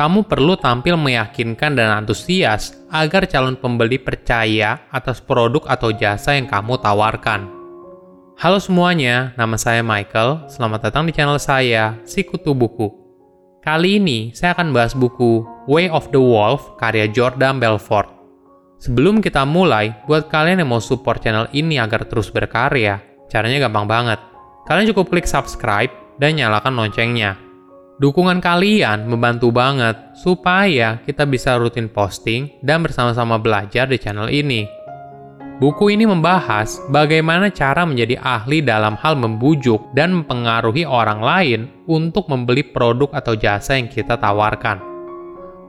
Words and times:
kamu 0.00 0.24
perlu 0.24 0.56
tampil 0.56 0.96
meyakinkan 0.96 1.76
dan 1.76 1.92
antusias 1.92 2.72
agar 2.88 3.28
calon 3.28 3.52
pembeli 3.60 4.00
percaya 4.00 4.88
atas 4.88 5.20
produk 5.20 5.68
atau 5.68 5.92
jasa 5.92 6.40
yang 6.40 6.48
kamu 6.48 6.80
tawarkan. 6.80 7.44
Halo 8.40 8.56
semuanya, 8.56 9.36
nama 9.36 9.60
saya 9.60 9.84
Michael. 9.84 10.48
Selamat 10.48 10.88
datang 10.88 11.04
di 11.04 11.12
channel 11.12 11.36
saya, 11.36 12.00
Sikutu 12.08 12.56
Buku. 12.56 12.88
Kali 13.60 14.00
ini 14.00 14.32
saya 14.32 14.56
akan 14.56 14.72
bahas 14.72 14.96
buku 14.96 15.44
Way 15.68 15.92
of 15.92 16.08
the 16.16 16.22
Wolf 16.24 16.80
karya 16.80 17.04
Jordan 17.12 17.60
Belfort. 17.60 18.08
Sebelum 18.80 19.20
kita 19.20 19.44
mulai, 19.44 19.92
buat 20.08 20.32
kalian 20.32 20.64
yang 20.64 20.72
mau 20.72 20.80
support 20.80 21.20
channel 21.20 21.44
ini 21.52 21.76
agar 21.76 22.08
terus 22.08 22.32
berkarya, 22.32 23.04
caranya 23.28 23.68
gampang 23.68 23.84
banget. 23.84 24.16
Kalian 24.64 24.96
cukup 24.96 25.12
klik 25.12 25.28
subscribe 25.28 25.92
dan 26.16 26.40
nyalakan 26.40 26.72
loncengnya 26.72 27.49
Dukungan 28.00 28.40
kalian 28.40 29.12
membantu 29.12 29.52
banget 29.52 29.92
supaya 30.16 31.04
kita 31.04 31.28
bisa 31.28 31.60
rutin 31.60 31.84
posting 31.84 32.48
dan 32.64 32.80
bersama-sama 32.80 33.36
belajar 33.36 33.84
di 33.84 34.00
channel 34.00 34.32
ini. 34.32 34.64
Buku 35.60 35.92
ini 35.92 36.08
membahas 36.08 36.80
bagaimana 36.88 37.52
cara 37.52 37.84
menjadi 37.84 38.16
ahli 38.16 38.64
dalam 38.64 38.96
hal 38.96 39.20
membujuk 39.20 39.92
dan 39.92 40.16
mempengaruhi 40.16 40.88
orang 40.88 41.20
lain 41.20 41.60
untuk 41.84 42.24
membeli 42.32 42.64
produk 42.64 43.12
atau 43.12 43.36
jasa 43.36 43.76
yang 43.76 43.92
kita 43.92 44.16
tawarkan. 44.16 44.80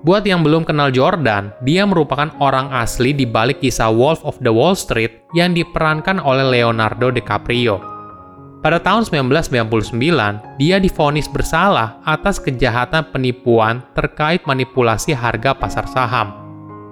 Buat 0.08 0.24
yang 0.24 0.40
belum 0.40 0.64
kenal 0.64 0.88
Jordan, 0.96 1.52
dia 1.68 1.84
merupakan 1.84 2.32
orang 2.40 2.72
asli 2.72 3.12
di 3.12 3.28
balik 3.28 3.60
kisah 3.60 3.92
Wolf 3.92 4.24
of 4.24 4.40
the 4.40 4.56
Wall 4.56 4.80
Street 4.80 5.28
yang 5.36 5.52
diperankan 5.52 6.24
oleh 6.24 6.48
Leonardo 6.48 7.12
DiCaprio. 7.12 8.01
Pada 8.62 8.78
tahun 8.78 9.10
1999, 9.10 9.98
dia 10.62 10.78
difonis 10.78 11.26
bersalah 11.26 11.98
atas 12.06 12.38
kejahatan 12.38 13.10
penipuan 13.10 13.82
terkait 13.98 14.46
manipulasi 14.46 15.18
harga 15.18 15.58
pasar 15.58 15.90
saham. 15.90 16.38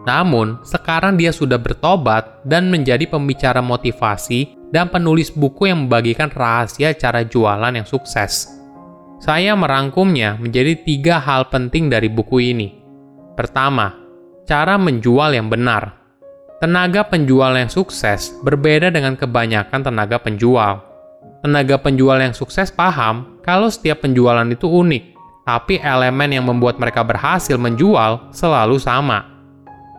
Namun, 0.01 0.57
sekarang 0.65 1.13
dia 1.13 1.29
sudah 1.29 1.61
bertobat 1.61 2.41
dan 2.41 2.73
menjadi 2.73 3.05
pembicara 3.05 3.61
motivasi 3.61 4.57
dan 4.73 4.89
penulis 4.89 5.29
buku 5.29 5.69
yang 5.69 5.85
membagikan 5.85 6.33
rahasia 6.33 6.89
cara 6.97 7.21
jualan 7.21 7.69
yang 7.69 7.85
sukses. 7.85 8.49
Saya 9.21 9.53
merangkumnya 9.53 10.41
menjadi 10.41 10.73
tiga 10.73 11.21
hal 11.21 11.53
penting 11.53 11.85
dari 11.85 12.09
buku 12.09 12.49
ini. 12.49 12.81
Pertama, 13.37 13.93
cara 14.49 14.73
menjual 14.81 15.37
yang 15.37 15.53
benar. 15.53 16.01
Tenaga 16.57 17.05
penjual 17.05 17.53
yang 17.53 17.69
sukses 17.69 18.33
berbeda 18.41 18.89
dengan 18.89 19.13
kebanyakan 19.13 19.85
tenaga 19.85 20.17
penjual 20.17 20.88
Tenaga 21.39 21.79
penjual 21.79 22.19
yang 22.19 22.35
sukses 22.35 22.67
paham 22.67 23.39
kalau 23.39 23.71
setiap 23.71 24.03
penjualan 24.03 24.43
itu 24.51 24.67
unik, 24.67 25.03
tapi 25.47 25.79
elemen 25.79 26.35
yang 26.35 26.43
membuat 26.43 26.75
mereka 26.83 26.99
berhasil 26.99 27.55
menjual 27.55 28.27
selalu 28.35 28.75
sama. 28.75 29.39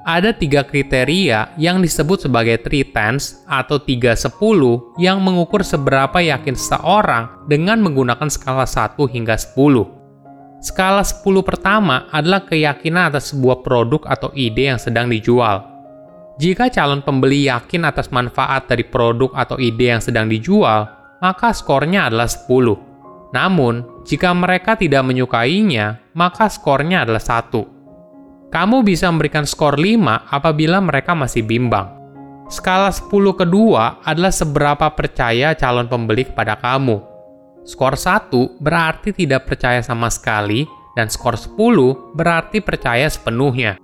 Ada 0.05 0.37
tiga 0.37 0.65
kriteria 0.65 1.57
yang 1.57 1.81
disebut 1.81 2.29
sebagai 2.29 2.61
three 2.61 2.85
tens 2.85 3.41
atau 3.49 3.81
tiga 3.81 4.13
sepuluh 4.17 4.93
yang 5.01 5.21
mengukur 5.21 5.65
seberapa 5.65 6.21
yakin 6.21 6.57
seseorang 6.57 7.49
dengan 7.49 7.81
menggunakan 7.85 8.29
skala 8.29 8.65
1 8.65 8.97
hingga 8.97 9.37
10. 9.37 10.61
Skala 10.61 11.05
10 11.05 11.25
pertama 11.41 12.09
adalah 12.13 12.45
keyakinan 12.45 13.13
atas 13.13 13.33
sebuah 13.33 13.65
produk 13.65 14.05
atau 14.09 14.29
ide 14.37 14.73
yang 14.73 14.81
sedang 14.81 15.09
dijual. 15.09 15.65
Jika 16.41 16.73
calon 16.73 17.05
pembeli 17.05 17.49
yakin 17.49 17.85
atas 17.85 18.09
manfaat 18.09 18.69
dari 18.69 18.85
produk 18.85 19.33
atau 19.37 19.61
ide 19.61 19.93
yang 19.93 20.01
sedang 20.01 20.29
dijual, 20.29 21.00
maka 21.21 21.53
skornya 21.53 22.09
adalah 22.09 22.27
10. 22.27 22.77
Namun, 23.31 24.03
jika 24.03 24.35
mereka 24.35 24.75
tidak 24.75 25.07
menyukainya, 25.07 26.03
maka 26.17 26.51
skornya 26.51 27.07
adalah 27.07 27.23
1. 27.23 28.51
Kamu 28.51 28.83
bisa 28.83 29.07
memberikan 29.07 29.47
skor 29.47 29.79
5 29.79 30.27
apabila 30.27 30.83
mereka 30.83 31.15
masih 31.15 31.47
bimbang. 31.47 31.87
Skala 32.51 32.91
10 32.91 33.39
kedua 33.39 34.03
adalah 34.03 34.35
seberapa 34.35 34.91
percaya 34.91 35.55
calon 35.55 35.87
pembeli 35.87 36.27
kepada 36.27 36.59
kamu. 36.59 36.99
Skor 37.63 37.95
1 37.95 38.59
berarti 38.59 39.15
tidak 39.15 39.47
percaya 39.47 39.79
sama 39.87 40.11
sekali, 40.11 40.67
dan 40.99 41.07
skor 41.07 41.39
10 41.39 42.19
berarti 42.19 42.59
percaya 42.59 43.07
sepenuhnya. 43.07 43.79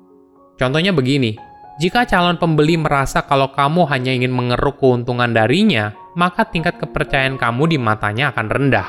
Contohnya 0.58 0.90
begini, 0.90 1.38
jika 1.78 2.02
calon 2.02 2.40
pembeli 2.40 2.74
merasa 2.74 3.22
kalau 3.22 3.54
kamu 3.54 3.86
hanya 3.86 4.10
ingin 4.10 4.34
mengeruk 4.34 4.82
keuntungan 4.82 5.30
darinya, 5.30 5.94
maka 6.16 6.48
tingkat 6.48 6.80
kepercayaan 6.80 7.36
kamu 7.36 7.76
di 7.76 7.78
matanya 7.78 8.32
akan 8.32 8.46
rendah. 8.48 8.88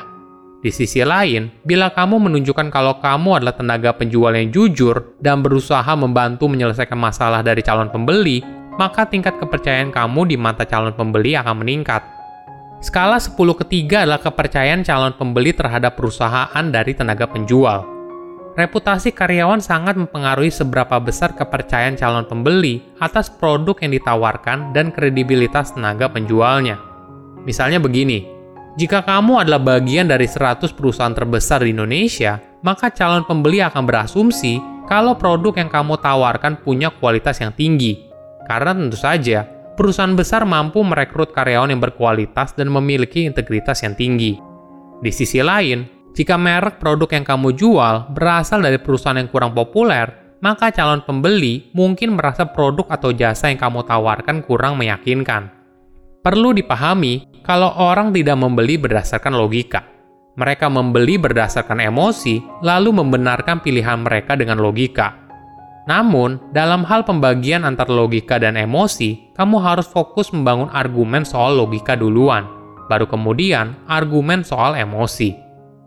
Di 0.58 0.74
sisi 0.74 1.06
lain, 1.06 1.54
bila 1.62 1.94
kamu 1.94 2.18
menunjukkan 2.18 2.74
kalau 2.74 2.98
kamu 2.98 3.38
adalah 3.38 3.54
tenaga 3.54 3.94
penjual 3.94 4.34
yang 4.34 4.50
jujur 4.50 5.14
dan 5.22 5.38
berusaha 5.38 5.86
membantu 5.94 6.50
menyelesaikan 6.50 6.98
masalah 6.98 7.46
dari 7.46 7.62
calon 7.62 7.92
pembeli, 7.94 8.42
maka 8.74 9.06
tingkat 9.06 9.38
kepercayaan 9.38 9.94
kamu 9.94 10.34
di 10.34 10.36
mata 10.40 10.66
calon 10.66 10.96
pembeli 10.98 11.38
akan 11.38 11.62
meningkat. 11.62 12.02
Skala 12.82 13.22
10 13.22 13.38
ketiga 13.62 14.02
adalah 14.02 14.18
kepercayaan 14.18 14.82
calon 14.82 15.14
pembeli 15.14 15.54
terhadap 15.54 15.94
perusahaan 15.94 16.64
dari 16.70 16.94
tenaga 16.94 17.30
penjual. 17.30 17.86
Reputasi 18.58 19.14
karyawan 19.14 19.62
sangat 19.62 19.94
mempengaruhi 19.94 20.50
seberapa 20.50 20.98
besar 20.98 21.38
kepercayaan 21.38 21.94
calon 21.94 22.26
pembeli 22.26 22.82
atas 22.98 23.30
produk 23.30 23.78
yang 23.78 23.94
ditawarkan 23.94 24.74
dan 24.74 24.90
kredibilitas 24.90 25.78
tenaga 25.78 26.10
penjualnya. 26.10 26.87
Misalnya 27.48 27.80
begini, 27.80 28.28
jika 28.76 29.00
kamu 29.00 29.40
adalah 29.40 29.56
bagian 29.56 30.04
dari 30.04 30.28
100 30.28 30.68
perusahaan 30.76 31.16
terbesar 31.16 31.64
di 31.64 31.72
Indonesia, 31.72 32.36
maka 32.60 32.92
calon 32.92 33.24
pembeli 33.24 33.64
akan 33.64 33.88
berasumsi 33.88 34.60
kalau 34.84 35.16
produk 35.16 35.56
yang 35.56 35.72
kamu 35.72 35.96
tawarkan 35.96 36.60
punya 36.60 36.92
kualitas 36.92 37.40
yang 37.40 37.56
tinggi. 37.56 38.04
Karena 38.44 38.76
tentu 38.76 39.00
saja, 39.00 39.48
perusahaan 39.80 40.12
besar 40.12 40.44
mampu 40.44 40.84
merekrut 40.84 41.32
karyawan 41.32 41.72
yang 41.72 41.80
berkualitas 41.80 42.52
dan 42.52 42.68
memiliki 42.68 43.24
integritas 43.24 43.80
yang 43.80 43.96
tinggi. 43.96 44.36
Di 45.00 45.08
sisi 45.08 45.40
lain, 45.40 46.12
jika 46.12 46.36
merek 46.36 46.76
produk 46.76 47.08
yang 47.16 47.24
kamu 47.24 47.56
jual 47.56 48.12
berasal 48.12 48.60
dari 48.60 48.76
perusahaan 48.76 49.16
yang 49.16 49.32
kurang 49.32 49.56
populer, 49.56 50.36
maka 50.44 50.68
calon 50.70 51.00
pembeli 51.00 51.72
mungkin 51.72 52.14
merasa 52.14 52.44
produk 52.44 52.84
atau 52.92 53.10
jasa 53.10 53.48
yang 53.48 53.56
kamu 53.56 53.88
tawarkan 53.88 54.44
kurang 54.44 54.76
meyakinkan. 54.76 55.57
Perlu 56.28 56.52
dipahami 56.52 57.40
kalau 57.40 57.72
orang 57.80 58.12
tidak 58.12 58.36
membeli 58.36 58.76
berdasarkan 58.76 59.32
logika. 59.32 59.80
Mereka 60.36 60.68
membeli 60.68 61.16
berdasarkan 61.16 61.80
emosi, 61.80 62.44
lalu 62.60 62.92
membenarkan 63.00 63.64
pilihan 63.64 64.04
mereka 64.04 64.36
dengan 64.36 64.60
logika. 64.60 65.16
Namun, 65.88 66.52
dalam 66.52 66.84
hal 66.84 67.08
pembagian 67.08 67.64
antara 67.64 67.88
logika 67.96 68.36
dan 68.36 68.60
emosi, 68.60 69.32
kamu 69.40 69.56
harus 69.56 69.88
fokus 69.88 70.28
membangun 70.28 70.68
argumen 70.68 71.24
soal 71.24 71.56
logika 71.56 71.96
duluan, 71.96 72.44
baru 72.92 73.08
kemudian 73.08 73.72
argumen 73.88 74.44
soal 74.44 74.76
emosi. 74.76 75.32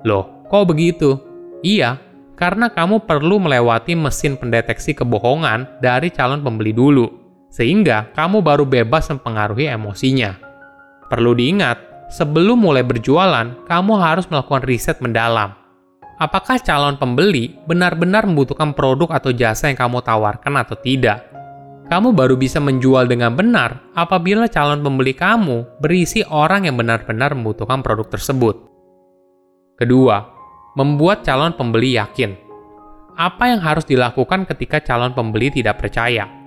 Loh, 0.10 0.50
kok 0.50 0.74
begitu? 0.74 1.22
Iya, 1.62 2.02
karena 2.34 2.74
kamu 2.74 3.06
perlu 3.06 3.38
melewati 3.38 3.94
mesin 3.94 4.42
pendeteksi 4.42 4.98
kebohongan 4.98 5.86
dari 5.86 6.10
calon 6.10 6.42
pembeli 6.42 6.74
dulu 6.74 7.21
sehingga 7.52 8.10
kamu 8.16 8.40
baru 8.40 8.64
bebas 8.64 9.12
mempengaruhi 9.12 9.68
emosinya. 9.68 10.40
Perlu 11.12 11.36
diingat, 11.36 12.08
sebelum 12.08 12.64
mulai 12.64 12.82
berjualan, 12.82 13.68
kamu 13.68 13.94
harus 14.00 14.26
melakukan 14.32 14.64
riset 14.64 15.04
mendalam. 15.04 15.52
Apakah 16.16 16.64
calon 16.64 16.96
pembeli 16.96 17.60
benar-benar 17.68 18.24
membutuhkan 18.24 18.72
produk 18.72 19.20
atau 19.20 19.36
jasa 19.36 19.68
yang 19.68 19.78
kamu 19.78 20.00
tawarkan 20.00 20.54
atau 20.56 20.80
tidak? 20.80 21.28
Kamu 21.92 22.16
baru 22.16 22.40
bisa 22.40 22.64
menjual 22.64 23.12
dengan 23.12 23.36
benar 23.36 23.84
apabila 23.92 24.48
calon 24.48 24.80
pembeli 24.80 25.12
kamu 25.12 25.84
berisi 25.84 26.24
orang 26.24 26.64
yang 26.64 26.80
benar-benar 26.80 27.36
membutuhkan 27.36 27.84
produk 27.84 28.08
tersebut. 28.16 28.56
Kedua, 29.76 30.24
membuat 30.80 31.28
calon 31.28 31.52
pembeli 31.52 32.00
yakin. 32.00 32.32
Apa 33.20 33.52
yang 33.52 33.60
harus 33.60 33.84
dilakukan 33.84 34.48
ketika 34.48 34.80
calon 34.80 35.12
pembeli 35.12 35.52
tidak 35.52 35.84
percaya? 35.84 36.41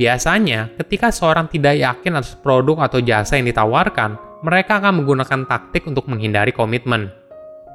Biasanya, 0.00 0.72
ketika 0.80 1.12
seorang 1.12 1.52
tidak 1.52 1.76
yakin 1.76 2.16
atas 2.16 2.32
produk 2.32 2.88
atau 2.88 3.04
jasa 3.04 3.36
yang 3.36 3.52
ditawarkan, 3.52 4.16
mereka 4.40 4.80
akan 4.80 5.04
menggunakan 5.04 5.44
taktik 5.44 5.84
untuk 5.84 6.08
menghindari 6.08 6.56
komitmen. 6.56 7.12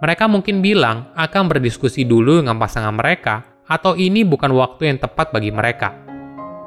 Mereka 0.01 0.25
mungkin 0.25 0.65
bilang 0.65 1.13
akan 1.13 1.45
berdiskusi 1.45 2.01
dulu 2.01 2.41
dengan 2.41 2.57
pasangan 2.57 2.97
mereka, 2.97 3.45
atau 3.69 3.93
ini 3.93 4.25
bukan 4.25 4.57
waktu 4.57 4.89
yang 4.89 4.97
tepat 4.97 5.29
bagi 5.29 5.53
mereka. 5.53 5.93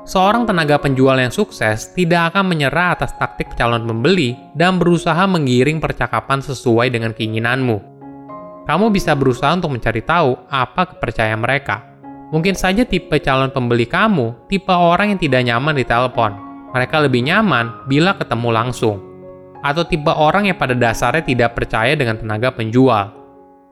Seorang 0.07 0.47
tenaga 0.47 0.79
penjual 0.79 1.19
yang 1.19 1.35
sukses 1.35 1.91
tidak 1.91 2.33
akan 2.33 2.55
menyerah 2.55 2.95
atas 2.95 3.19
taktik 3.19 3.51
calon 3.59 3.83
pembeli 3.83 4.39
dan 4.55 4.79
berusaha 4.79 5.27
menggiring 5.27 5.83
percakapan 5.83 6.39
sesuai 6.39 6.87
dengan 6.95 7.11
keinginanmu. 7.11 7.99
Kamu 8.63 8.95
bisa 8.95 9.13
berusaha 9.19 9.59
untuk 9.59 9.75
mencari 9.75 10.07
tahu 10.07 10.39
apa 10.49 10.95
kepercayaan 10.95 11.43
mereka, 11.43 11.88
Mungkin 12.29 12.53
saja 12.53 12.85
tipe 12.85 13.17
calon 13.25 13.49
pembeli 13.49 13.89
kamu 13.89 14.49
tipe 14.53 14.69
orang 14.69 15.17
yang 15.17 15.21
tidak 15.21 15.43
nyaman 15.49 15.73
di 15.73 15.85
telepon. 15.89 16.37
Mereka 16.77 17.09
lebih 17.09 17.25
nyaman 17.25 17.89
bila 17.89 18.13
ketemu 18.21 18.49
langsung. 18.53 18.97
Atau 19.65 19.89
tipe 19.89 20.13
orang 20.13 20.45
yang 20.53 20.61
pada 20.61 20.77
dasarnya 20.77 21.25
tidak 21.25 21.57
percaya 21.57 21.97
dengan 21.97 22.21
tenaga 22.21 22.53
penjual. 22.53 23.17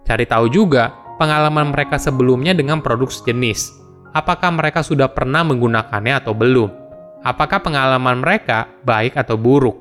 Cari 0.08 0.25
tahu 0.25 0.49
juga, 0.49 0.97
pengalaman 1.20 1.76
mereka 1.76 2.00
sebelumnya 2.00 2.56
dengan 2.56 2.81
produk 2.81 3.12
sejenis. 3.12 3.76
Apakah 4.17 4.49
mereka 4.56 4.81
sudah 4.81 5.12
pernah 5.12 5.44
menggunakannya 5.44 6.14
atau 6.17 6.32
belum? 6.32 6.73
Apakah 7.20 7.61
pengalaman 7.61 8.25
mereka 8.25 8.73
baik 8.81 9.20
atau 9.20 9.37
buruk? 9.37 9.76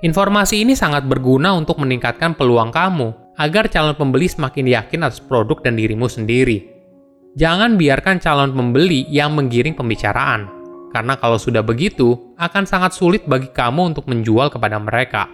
Informasi 0.00 0.64
ini 0.64 0.72
sangat 0.72 1.04
berguna 1.04 1.52
untuk 1.52 1.76
meningkatkan 1.76 2.32
peluang 2.32 2.72
kamu 2.72 3.36
agar 3.36 3.68
calon 3.68 3.92
pembeli 3.92 4.32
semakin 4.32 4.64
yakin 4.80 5.04
atas 5.04 5.20
produk 5.20 5.60
dan 5.60 5.76
dirimu 5.76 6.08
sendiri. 6.08 6.79
Jangan 7.38 7.78
biarkan 7.78 8.18
calon 8.18 8.50
pembeli 8.50 9.06
yang 9.06 9.38
menggiring 9.38 9.78
pembicaraan, 9.78 10.50
karena 10.90 11.14
kalau 11.14 11.38
sudah 11.38 11.62
begitu, 11.62 12.34
akan 12.34 12.66
sangat 12.66 12.94
sulit 12.94 13.22
bagi 13.30 13.50
kamu 13.54 13.94
untuk 13.94 14.10
menjual 14.10 14.50
kepada 14.50 14.82
mereka. 14.82 15.30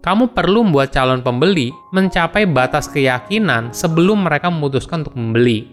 Kamu 0.00 0.32
perlu 0.32 0.64
membuat 0.64 0.96
calon 0.96 1.20
pembeli 1.20 1.68
mencapai 1.92 2.48
batas 2.48 2.88
keyakinan 2.88 3.76
sebelum 3.76 4.24
mereka 4.24 4.48
memutuskan 4.48 5.04
untuk 5.04 5.16
membeli. 5.20 5.68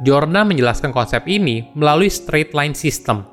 Jordan 0.00 0.48
menjelaskan 0.48 0.94
konsep 0.96 1.28
ini 1.28 1.68
melalui 1.76 2.08
straight 2.08 2.56
line 2.56 2.72
system 2.72 3.28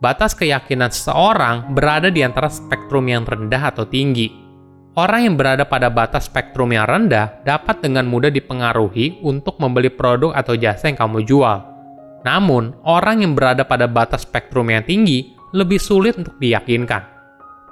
batas 0.00 0.32
keyakinan 0.32 0.88
seseorang 0.88 1.76
berada 1.76 2.08
di 2.08 2.24
antara 2.24 2.48
spektrum 2.48 3.06
yang 3.06 3.28
rendah 3.28 3.70
atau 3.70 3.84
tinggi. 3.84 4.49
Orang 4.98 5.22
yang 5.22 5.38
berada 5.38 5.62
pada 5.62 5.86
batas 5.86 6.26
spektrum 6.26 6.74
yang 6.74 6.82
rendah 6.82 7.46
dapat 7.46 7.78
dengan 7.78 8.10
mudah 8.10 8.26
dipengaruhi 8.26 9.22
untuk 9.22 9.54
membeli 9.62 9.86
produk 9.86 10.34
atau 10.34 10.58
jasa 10.58 10.90
yang 10.90 10.98
kamu 10.98 11.22
jual. 11.22 11.62
Namun, 12.26 12.74
orang 12.82 13.22
yang 13.22 13.38
berada 13.38 13.62
pada 13.62 13.86
batas 13.86 14.26
spektrum 14.26 14.66
yang 14.66 14.82
tinggi 14.82 15.30
lebih 15.54 15.78
sulit 15.78 16.18
untuk 16.18 16.34
diyakinkan. 16.42 17.06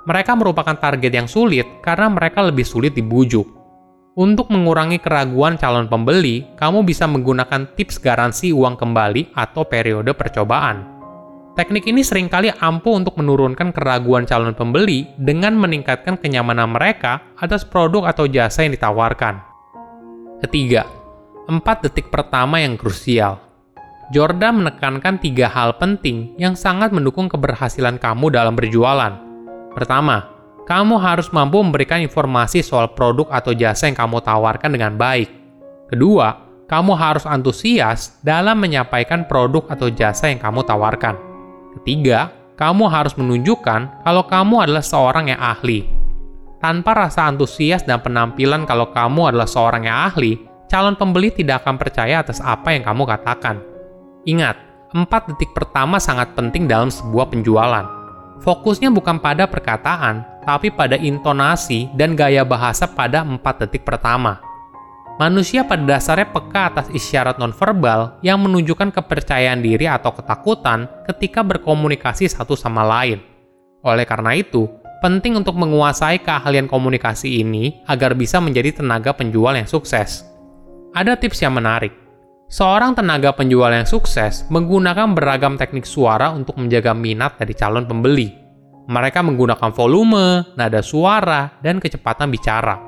Mereka 0.06 0.32
merupakan 0.38 0.78
target 0.78 1.10
yang 1.10 1.26
sulit 1.26 1.82
karena 1.82 2.06
mereka 2.06 2.46
lebih 2.46 2.62
sulit 2.62 2.94
dibujuk. 2.94 3.44
Untuk 4.18 4.50
mengurangi 4.50 5.02
keraguan 5.02 5.58
calon 5.58 5.90
pembeli, 5.90 6.46
kamu 6.54 6.86
bisa 6.86 7.10
menggunakan 7.10 7.74
tips 7.74 7.98
garansi 7.98 8.54
uang 8.54 8.78
kembali 8.78 9.34
atau 9.34 9.66
periode 9.66 10.14
percobaan. 10.14 10.97
Teknik 11.58 11.90
ini 11.90 12.06
sering 12.06 12.30
kali 12.30 12.54
ampuh 12.54 13.02
untuk 13.02 13.18
menurunkan 13.18 13.74
keraguan 13.74 14.22
calon 14.22 14.54
pembeli 14.54 15.10
dengan 15.18 15.58
meningkatkan 15.58 16.14
kenyamanan 16.14 16.70
mereka 16.70 17.34
atas 17.34 17.66
produk 17.66 18.06
atau 18.06 18.30
jasa 18.30 18.62
yang 18.62 18.78
ditawarkan. 18.78 19.42
Ketiga, 20.38 20.86
4 21.50 21.58
detik 21.82 22.14
pertama 22.14 22.62
yang 22.62 22.78
krusial. 22.78 23.42
Jordan 24.14 24.62
menekankan 24.62 25.18
tiga 25.18 25.50
hal 25.50 25.74
penting 25.82 26.38
yang 26.38 26.54
sangat 26.54 26.94
mendukung 26.94 27.26
keberhasilan 27.26 27.98
kamu 27.98 28.30
dalam 28.30 28.54
berjualan. 28.54 29.18
Pertama, 29.74 30.30
kamu 30.62 30.94
harus 31.02 31.26
mampu 31.34 31.58
memberikan 31.58 31.98
informasi 31.98 32.62
soal 32.62 32.94
produk 32.94 33.34
atau 33.34 33.50
jasa 33.50 33.90
yang 33.90 33.98
kamu 33.98 34.22
tawarkan 34.22 34.70
dengan 34.70 34.94
baik. 34.94 35.26
Kedua, 35.90 36.38
kamu 36.70 36.94
harus 36.94 37.26
antusias 37.26 38.14
dalam 38.22 38.62
menyampaikan 38.62 39.26
produk 39.26 39.66
atau 39.66 39.90
jasa 39.90 40.30
yang 40.30 40.38
kamu 40.38 40.62
tawarkan. 40.62 41.27
Ketiga, 41.76 42.32
kamu 42.56 42.88
harus 42.88 43.14
menunjukkan 43.14 44.02
kalau 44.02 44.24
kamu 44.24 44.64
adalah 44.64 44.82
seorang 44.82 45.30
yang 45.30 45.40
ahli. 45.40 45.84
Tanpa 46.58 46.90
rasa 47.06 47.30
antusias 47.30 47.86
dan 47.86 48.02
penampilan 48.02 48.66
kalau 48.66 48.90
kamu 48.90 49.30
adalah 49.30 49.46
seorang 49.46 49.86
yang 49.86 50.10
ahli, 50.10 50.42
calon 50.66 50.98
pembeli 50.98 51.30
tidak 51.30 51.62
akan 51.62 51.78
percaya 51.78 52.18
atas 52.18 52.42
apa 52.42 52.74
yang 52.74 52.82
kamu 52.82 53.06
katakan. 53.06 53.62
Ingat, 54.26 54.58
empat 54.90 55.30
detik 55.30 55.54
pertama 55.54 56.02
sangat 56.02 56.34
penting 56.34 56.66
dalam 56.66 56.90
sebuah 56.90 57.30
penjualan. 57.30 57.86
Fokusnya 58.42 58.90
bukan 58.90 59.22
pada 59.22 59.46
perkataan, 59.46 60.42
tapi 60.42 60.74
pada 60.74 60.98
intonasi 60.98 61.86
dan 61.94 62.18
gaya 62.18 62.42
bahasa 62.42 62.90
pada 62.90 63.22
empat 63.22 63.66
detik 63.66 63.86
pertama. 63.86 64.47
Manusia 65.18 65.66
pada 65.66 65.82
dasarnya 65.82 66.30
peka 66.30 66.70
atas 66.70 66.86
isyarat 66.94 67.42
nonverbal 67.42 68.22
yang 68.22 68.38
menunjukkan 68.38 68.94
kepercayaan 68.94 69.58
diri 69.58 69.90
atau 69.90 70.14
ketakutan 70.14 70.86
ketika 71.10 71.42
berkomunikasi 71.42 72.30
satu 72.30 72.54
sama 72.54 72.86
lain. 72.86 73.18
Oleh 73.82 74.06
karena 74.06 74.38
itu, 74.38 74.70
penting 75.02 75.34
untuk 75.34 75.58
menguasai 75.58 76.22
keahlian 76.22 76.70
komunikasi 76.70 77.42
ini 77.42 77.82
agar 77.90 78.14
bisa 78.14 78.38
menjadi 78.38 78.78
tenaga 78.78 79.10
penjual 79.10 79.58
yang 79.58 79.66
sukses. 79.66 80.22
Ada 80.94 81.18
tips 81.18 81.42
yang 81.42 81.58
menarik. 81.58 81.90
Seorang 82.46 82.94
tenaga 82.94 83.34
penjual 83.34 83.74
yang 83.74 83.90
sukses 83.90 84.46
menggunakan 84.54 85.18
beragam 85.18 85.58
teknik 85.58 85.82
suara 85.82 86.30
untuk 86.30 86.62
menjaga 86.62 86.94
minat 86.94 87.42
dari 87.42 87.58
calon 87.58 87.90
pembeli. 87.90 88.30
Mereka 88.86 89.20
menggunakan 89.20 89.74
volume, 89.74 90.54
nada 90.54 90.78
suara, 90.78 91.58
dan 91.60 91.82
kecepatan 91.82 92.32
bicara. 92.32 92.80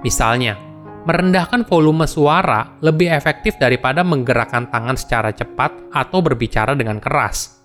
Misalnya, 0.00 0.56
merendahkan 1.04 1.68
volume 1.68 2.08
suara 2.08 2.80
lebih 2.80 3.12
efektif 3.12 3.60
daripada 3.60 4.00
menggerakkan 4.00 4.68
tangan 4.72 4.96
secara 4.96 5.30
cepat 5.30 5.92
atau 5.92 6.24
berbicara 6.24 6.72
dengan 6.72 6.98
keras. 6.98 7.60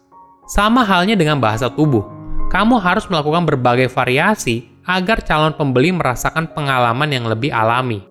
Sama 0.51 0.83
halnya 0.83 1.15
dengan 1.15 1.39
bahasa 1.39 1.71
tubuh. 1.71 2.03
Kamu 2.51 2.81
harus 2.81 3.07
melakukan 3.07 3.45
berbagai 3.47 3.87
variasi 3.93 4.67
agar 4.83 5.21
calon 5.21 5.53
pembeli 5.53 5.93
merasakan 5.93 6.49
pengalaman 6.51 7.09
yang 7.13 7.29
lebih 7.29 7.53
alami. 7.53 8.01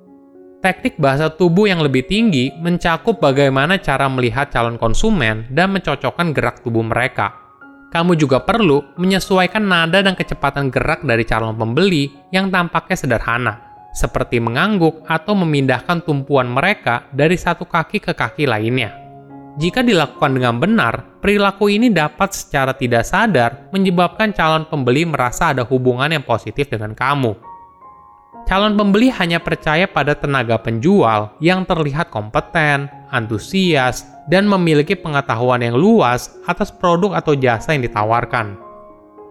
Teknik 0.58 0.98
bahasa 0.98 1.30
tubuh 1.30 1.70
yang 1.70 1.82
lebih 1.82 2.06
tinggi 2.06 2.50
mencakup 2.58 3.22
bagaimana 3.22 3.78
cara 3.78 4.10
melihat 4.10 4.50
calon 4.50 4.78
konsumen 4.78 5.46
dan 5.50 5.74
mencocokkan 5.74 6.34
gerak 6.34 6.62
tubuh 6.62 6.82
mereka. 6.82 7.34
Kamu 7.88 8.14
juga 8.14 8.42
perlu 8.42 8.94
menyesuaikan 8.98 9.64
nada 9.64 10.02
dan 10.02 10.14
kecepatan 10.14 10.70
gerak 10.70 11.02
dari 11.02 11.26
calon 11.26 11.56
pembeli 11.58 12.10
yang 12.30 12.50
tampaknya 12.52 12.96
sederhana 12.98 13.67
seperti 13.92 14.38
mengangguk 14.38 15.02
atau 15.08 15.34
memindahkan 15.34 16.04
tumpuan 16.04 16.48
mereka 16.48 17.08
dari 17.10 17.34
satu 17.34 17.66
kaki 17.66 17.98
ke 17.98 18.12
kaki 18.14 18.46
lainnya. 18.46 18.94
Jika 19.58 19.82
dilakukan 19.82 20.38
dengan 20.38 20.62
benar, 20.62 21.18
perilaku 21.18 21.66
ini 21.66 21.90
dapat 21.90 22.30
secara 22.30 22.78
tidak 22.78 23.02
sadar 23.02 23.66
menyebabkan 23.74 24.30
calon 24.30 24.62
pembeli 24.70 25.02
merasa 25.02 25.50
ada 25.50 25.66
hubungan 25.66 26.14
yang 26.14 26.22
positif 26.22 26.70
dengan 26.70 26.94
kamu. 26.94 27.34
Calon 28.46 28.78
pembeli 28.78 29.10
hanya 29.10 29.42
percaya 29.42 29.90
pada 29.90 30.14
tenaga 30.14 30.56
penjual 30.62 31.34
yang 31.42 31.66
terlihat 31.66 32.08
kompeten, 32.08 32.86
antusias, 33.10 34.06
dan 34.30 34.46
memiliki 34.46 34.94
pengetahuan 34.94 35.60
yang 35.60 35.74
luas 35.74 36.38
atas 36.46 36.70
produk 36.70 37.18
atau 37.18 37.34
jasa 37.34 37.74
yang 37.74 37.82
ditawarkan. 37.82 38.67